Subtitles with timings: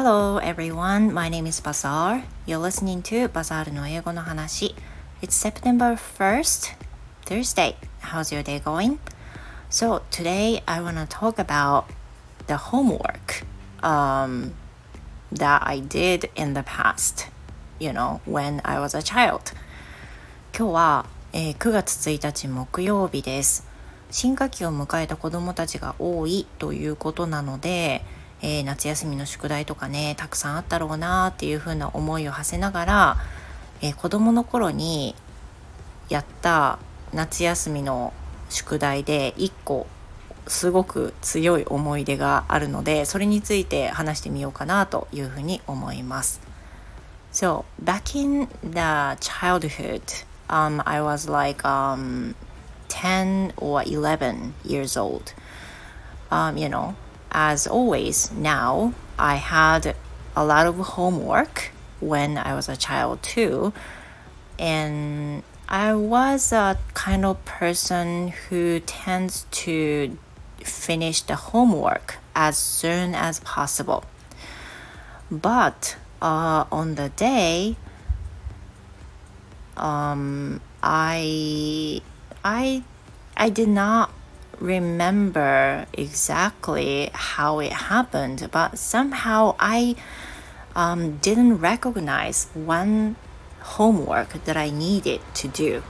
[0.00, 2.22] Hello everyone, my name is Bazaar.
[2.46, 4.76] You're listening to Bazaar の英語の話。
[5.20, 6.76] It's September 1st,
[7.26, 7.74] Thursday.
[8.00, 9.00] How's your day going?
[9.68, 11.86] So today I want to talk about
[12.46, 13.42] the homework
[13.82, 14.54] um,
[15.32, 17.26] that I did in the past,
[17.80, 19.52] you know, when I was a child.
[20.56, 23.66] 今日は、えー、9月1日木曜日です。
[24.12, 28.04] 新学期を迎えた子どもたちが多いということなので、
[28.40, 33.16] えー、夏休みの宿題とかねたくさんあったろうなっていうふうな思いを馳せながら、
[33.82, 35.14] えー、子どもの頃に
[36.08, 36.78] やった
[37.12, 38.12] 夏休みの
[38.48, 39.86] 宿題で1個
[40.46, 46.40] すごく強い思い出があるのでそれについて話してみようかなというふうに思います。
[47.32, 50.02] So back in the childhood,
[50.48, 52.34] um, I was like um,
[52.88, 55.34] 10 or 11 years old.
[56.30, 56.94] Um, you know,
[57.30, 59.94] as always, now I had
[60.36, 61.70] a lot of homework
[62.00, 63.72] when I was a child too.
[64.58, 70.16] And I was a kind of person who tends to
[70.62, 74.04] finish the homework as soon as possible.
[75.30, 77.76] But uh, on the day,
[79.76, 82.00] um, I
[82.44, 82.82] I
[83.36, 84.10] I did not
[84.59, 89.95] remember exactly how it happened, but somehow I
[90.75, 93.15] um, didn't recognize one
[93.61, 95.83] homework that I needed to do,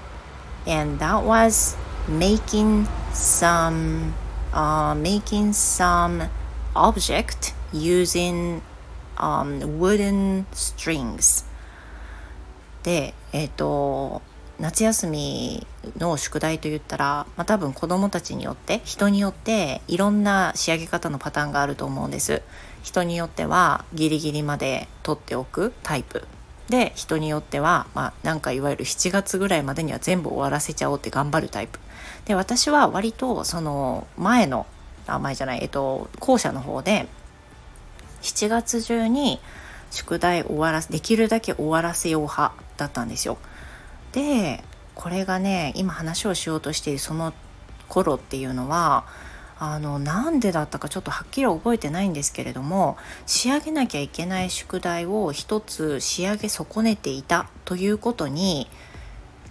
[0.65, 1.75] and that was
[2.07, 4.15] making some
[4.53, 6.29] uh, making some
[6.75, 8.61] object using
[9.17, 11.45] um, wooden strings
[12.83, 14.21] で、えっ、ー、と
[14.59, 15.65] 夏休み
[15.98, 22.42] の宿題といったら、まあ、多分子どもたちによって人によっていろんな仕上げ方のパターンがあると思うんです。
[22.82, 26.26] 人によってはギリギリまで取っておくタイプ。
[26.68, 31.78] で人によっては、まあ、なんかいわゆる7月ぐらいまでには全部終わらせちゃおうって頑張るタイプ。
[32.26, 34.66] で私は割とその前の
[35.06, 37.06] あ前じゃないえっと後者の方で
[38.22, 39.40] 7月中に
[39.90, 43.38] 宿題終わらせできるだけ終わらせよう派だったんですよ。
[44.12, 44.62] で
[44.98, 47.32] これがね今話をしようとしているその
[47.88, 49.06] 頃っていうのは
[49.60, 58.68] あのなんでだったかちょっとはっきり覚えてないんですけれども仕上げなきゃいけない宿題を一つ仕上げ損ねていたということに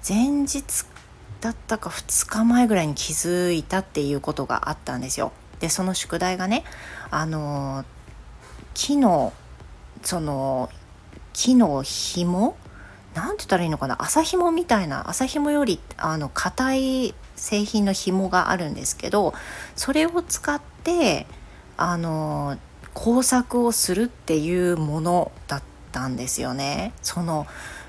[0.07, 0.85] 前日
[1.39, 5.31] だったか2日前ぐらいに気づいたっていうことがあったんですよ。
[5.61, 6.65] でその宿題がね
[7.09, 7.85] あの
[8.73, 9.31] 木の
[10.03, 10.69] その
[11.31, 12.57] 木の紐
[13.17, 13.99] 何て言ったらいいのかな？
[13.99, 19.33] 麻紐みたいな麻紐よりあの硬い製品の紐があるんですけど
[19.75, 21.25] それを使って
[21.77, 22.57] あの
[22.93, 26.93] 工作をするっていうものだったんですよね。
[27.01, 27.47] その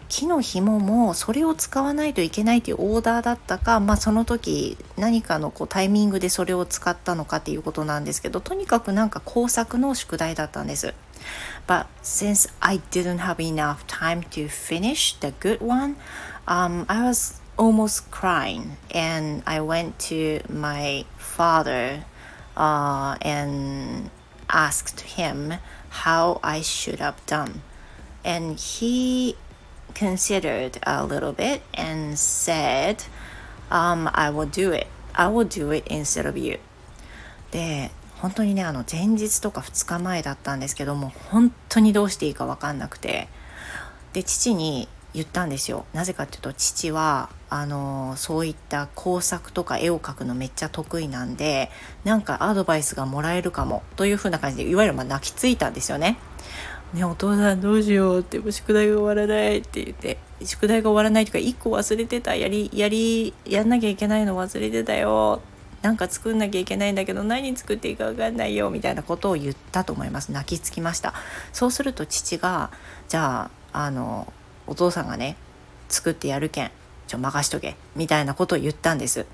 [0.09, 10.95] 木の紐もそれを使わないといけないというオーダーだったか、まあ、その時何かのこうタイミングでそれを使ったのかっていうことなんですけどとにかくなんか工作の宿題だったんです。
[11.67, 15.97] But since I didn't have enough time to finish the good one,
[16.47, 22.05] um, I was almost crying and I went to my father
[22.57, 24.11] uh, and
[24.49, 25.55] asked him
[25.91, 27.62] how I should have done.
[28.25, 29.37] And he
[29.95, 33.05] considered a little bit and said,
[33.71, 34.87] um, I will do it.
[35.15, 36.59] I will do it instead of you.
[37.51, 37.91] で
[38.21, 43.29] 本当にねあの前日とか2日前だったんですけども本当にどうしていいか分かんなくて
[44.12, 51.71] で父に言ったんですよなぜかっていうと父はあのそういった工作とか絵を描くのめっちゃ得意なんで
[52.05, 56.19] なんかアドバイスがもらえるかもというふうな感じでいわゆるまあ泣きついたんですよね。
[56.93, 65.41] ねお父さんどうしようって宿題が終わらないって言って宿題が終わらないとか1個忘れてたやりやりやんなきゃいけないの忘れてたよ
[65.83, 70.33] なんか作んなきゃいけないんだけど何作っていいか分かんないよみたいなことを言ったと思います。
[70.33, 71.15] 泣きつきました。
[71.53, 72.71] そうすると父が
[73.09, 74.33] じゃああの
[74.66, 75.36] お父さんがね
[75.89, 76.71] 作ってやるけん
[77.07, 79.27] ちょ任しとけみたいなことを言ったんです。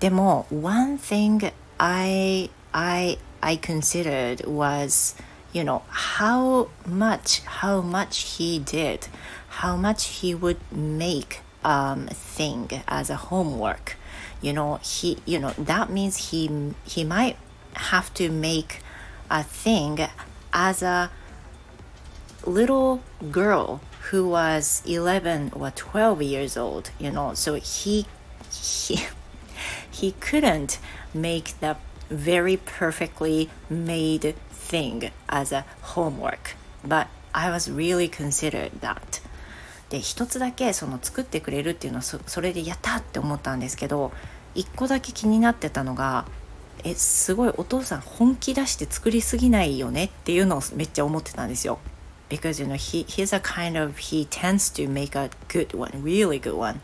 [0.00, 5.16] でも one thing I I I considered was
[5.52, 9.08] you know how much how much he did
[9.60, 13.96] how much he would make um thing as a homework.
[14.40, 17.36] You know he you know that means he he might
[17.74, 18.80] have to make
[19.30, 19.98] a thing
[20.52, 21.10] as a
[22.46, 23.80] little girl
[24.10, 28.06] who was 11 or 12 years old you know so he
[28.52, 29.04] he
[29.90, 30.78] he couldn't
[31.12, 31.76] make the
[32.08, 36.54] very perfectly made thing as a homework.
[36.84, 39.15] But I was really considered that
[39.90, 44.12] で一つだけその作ってくれるっていうのはそそれでやったって思ったんですけど
[44.54, 46.26] 一個だけ気になってたのが
[46.84, 51.78] えすごいお父さん本気出して作りすぎないよねっていうのをめっちゃ思ってたんですよ。
[52.28, 56.40] Because you know he, he's a kind of he tends to make a good one, really
[56.40, 56.80] good one.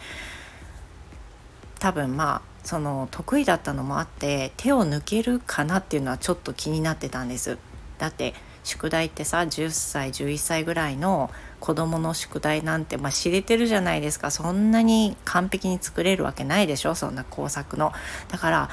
[1.78, 7.58] 多分まあその得意だったのもあって手を抜けるかなっていうのはちょっと気になってたんです。
[7.98, 8.34] だって
[8.64, 11.30] 宿題ってさ10歳11歳ぐらいの
[11.60, 16.94] 子供の宿題なんて、まあ、知れてるじゃないですかそんなに完璧に作れるわけないでしょ？
[16.94, 17.92] そんな工作の。
[18.28, 18.70] だから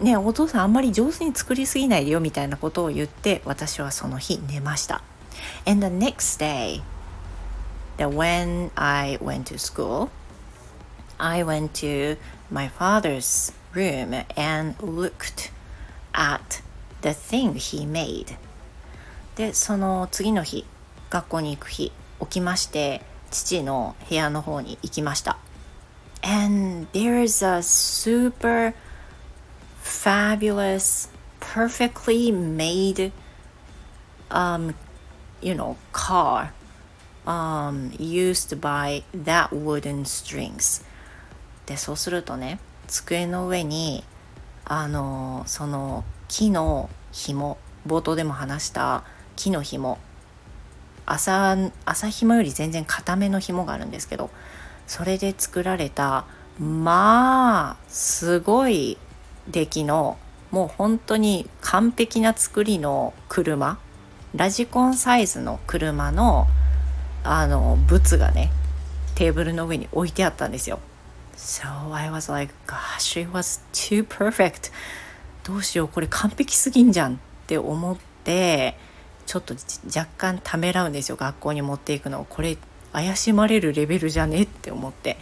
[0.00, 5.02] ねお父さんあんまり上手に作りすぎないでよみたいなことを言って私はその日寝ました。
[5.66, 6.82] And the next day,
[7.98, 10.10] that when I went to school,
[11.18, 12.18] I went to
[12.50, 15.50] my father's room and looked
[16.12, 16.62] at
[17.02, 18.36] the thing he made.
[19.36, 20.66] でその次の日
[21.10, 25.38] 学校に行く日起きまして父の部屋の方に行きました
[26.22, 28.74] and there's a super
[29.82, 33.10] fabulous perfectly made
[34.30, 34.74] um
[35.40, 36.52] you know car
[37.26, 40.84] um used by that wooden strings
[41.66, 44.04] でそうするとね机の上に
[44.64, 49.04] あのその木の紐冒頭でも話した
[49.42, 49.98] 木の紐
[51.04, 54.30] 朝朝紐より全然固めの紐があるんですけど
[54.86, 56.26] それで作られた
[56.60, 58.98] まあすごい
[59.50, 60.16] 出来の
[60.52, 63.78] もう本当に完璧な作りの車
[64.36, 66.46] ラジコンサイズの車の
[67.24, 68.50] あのブツがね
[69.16, 70.78] テーブルの上に置いてあったんですよ。
[71.36, 74.72] So I was like, gosh, it was too perfect.
[75.44, 77.16] どうしようこれ完璧すぎんじゃんっ
[77.46, 78.76] て思って
[79.26, 79.54] ちょっと
[79.86, 82.56] 若干ためらうんですよ学校に持っていくのこれ
[82.92, 85.16] 怪しまれるレベルじゃねって思って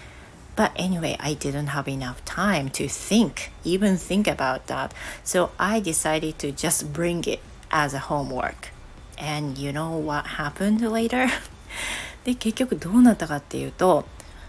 [0.56, 4.90] But anyway, I didn't have enough time to think, even think about that.
[5.24, 8.72] So I decided to just bring it as a homework.
[9.16, 11.28] And you know what happened later?
[12.24, 14.04] で、結局どうなったかっていうと、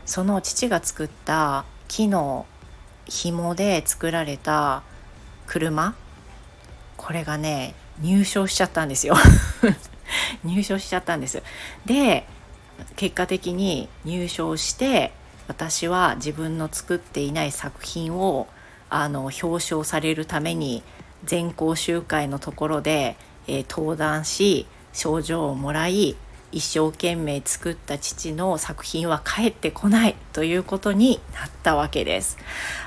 [0.05, 2.45] その父が作った木の
[3.05, 4.83] 紐で作られた
[5.47, 5.95] 車、
[6.97, 9.15] これがね、入賞しちゃったんですよ
[10.43, 11.41] 入賞しちゃったんです
[11.85, 12.25] で
[12.95, 15.11] 結果的に入賞して
[15.47, 18.47] 私は自分の作っていない作品を
[18.89, 20.83] あの表彰されるために
[21.23, 23.15] 全校集会のところで、
[23.47, 26.15] えー、登壇し賞状をもらい
[26.51, 32.37] 一生懸命作った父の作品は帰ってこないということになったわけです。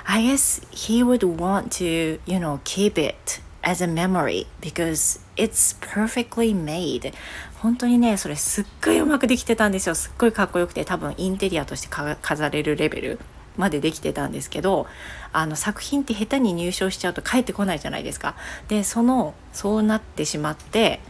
[0.05, 5.77] I guess he would want to, you know, keep it as a memory because it's
[5.81, 7.13] perfectly made.
[7.61, 9.95] 本当にねそれすっごいうまくできてたんですよ。
[9.95, 13.21] すっごいかっこよくて多分インテリアとして飾れるレベル
[13.57, 14.87] までできてたんですけど
[15.33, 18.37] あの作品って下手に入賞しちゃうと帰ってこないじゃないですか。
[18.69, 21.01] でそのそうなってしまって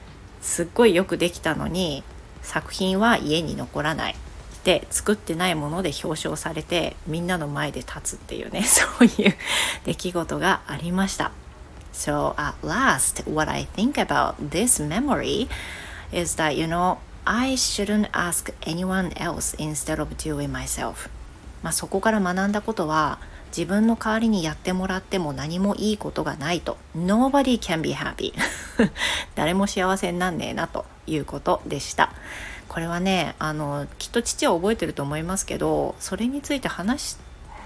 [0.41, 2.05] すっごいよくできたのに
[2.43, 4.17] 作品は家に残らない。
[4.65, 9.35] で作ってないもので表彰されてみんなの前で立つっていうね そういう
[9.85, 11.33] 出来事がありました。
[11.94, 15.48] So at last, what I think about this memory
[16.13, 21.08] is that, you know, I shouldn't ask anyone else instead of doing myself.
[21.63, 23.19] まあそこから学んだことは、
[23.56, 26.77] 自分の代わりにやってもらっても何もいいことがないと。
[26.96, 28.34] Nobody can be happy.
[29.36, 32.10] 誰も幸せになんねえなということでした。
[32.69, 37.17] これはね、あの、きっと父は覚えてると思いますけど、それについて話し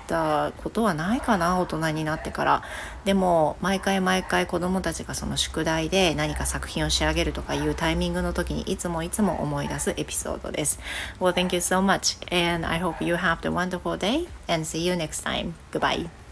[0.09, 2.63] たことはないかな大人になってから。
[3.05, 10.81] でも毎回毎回子どもたちがその宿題で何か作品を仕上げるとかいうタイミングの時にいつもいつも思い出すエピソードです。
[11.21, 14.95] Well thank you so much and I hope you have a wonderful day and see you
[14.95, 15.53] next time.
[15.71, 16.28] Goodbye.